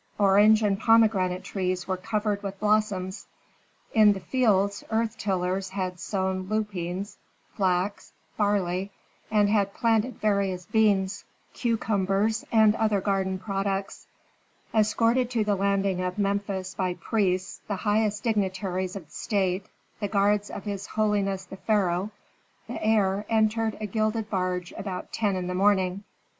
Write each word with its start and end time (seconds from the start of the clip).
Orange 0.17 0.63
and 0.63 0.79
pomegranate 0.79 1.43
trees 1.43 1.87
were 1.87 1.95
covered 1.95 2.41
with 2.41 2.59
blossoms; 2.59 3.27
in 3.93 4.13
the 4.13 4.19
fields 4.19 4.83
earth 4.89 5.15
tillers 5.15 5.69
had 5.69 5.99
sown 5.99 6.49
lupines, 6.49 7.19
flax, 7.55 8.11
barley, 8.35 8.89
and 9.29 9.47
had 9.47 9.75
planted 9.75 10.19
various 10.19 10.65
beans, 10.65 11.23
cucumbers, 11.53 12.43
and 12.51 12.73
other 12.77 12.99
garden 12.99 13.37
products. 13.37 14.07
Escorted 14.73 15.29
to 15.29 15.43
the 15.43 15.53
landing 15.55 16.01
of 16.01 16.17
Memphis 16.17 16.73
by 16.73 16.95
priests, 16.95 17.61
the 17.67 17.75
highest 17.75 18.23
dignitaries 18.23 18.95
of 18.95 19.05
the 19.05 19.11
state, 19.11 19.67
the 19.99 20.07
guards 20.07 20.49
of 20.49 20.63
his 20.63 20.87
holiness 20.87 21.45
the 21.45 21.57
pharaoh, 21.57 22.09
the 22.67 22.83
heir 22.83 23.23
entered 23.29 23.77
a 23.79 23.85
gilded 23.85 24.31
barge 24.31 24.73
about 24.75 25.13
ten 25.13 25.35
in 25.35 25.45
the 25.45 25.53
morning. 25.53 26.03